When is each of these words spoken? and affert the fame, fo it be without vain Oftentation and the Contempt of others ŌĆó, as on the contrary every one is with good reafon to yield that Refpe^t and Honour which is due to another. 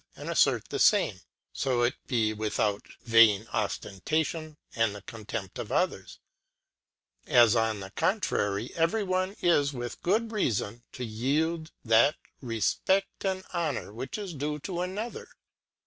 and 0.15 0.31
affert 0.31 0.67
the 0.69 0.79
fame, 0.79 1.21
fo 1.53 1.83
it 1.83 1.93
be 2.07 2.33
without 2.33 2.81
vain 3.03 3.45
Oftentation 3.53 4.57
and 4.75 4.95
the 4.95 5.03
Contempt 5.03 5.59
of 5.59 5.71
others 5.71 6.17
ŌĆó, 7.27 7.31
as 7.33 7.55
on 7.55 7.81
the 7.81 7.91
contrary 7.91 8.71
every 8.73 9.03
one 9.03 9.35
is 9.43 9.73
with 9.73 10.01
good 10.01 10.29
reafon 10.31 10.81
to 10.93 11.05
yield 11.05 11.71
that 11.85 12.15
Refpe^t 12.41 13.03
and 13.23 13.43
Honour 13.53 13.93
which 13.93 14.17
is 14.17 14.33
due 14.33 14.57
to 14.61 14.81
another. 14.81 15.27